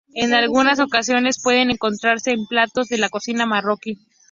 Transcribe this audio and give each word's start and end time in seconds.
En 0.15 0.33
algunas 0.33 0.79
ocasiones 0.79 1.39
puede 1.39 1.61
encontrarse 1.61 2.31
en 2.31 2.47
platos 2.47 2.87
de 2.87 2.97
la 2.97 3.09
cocina 3.09 3.45
marroquí. 3.45 3.99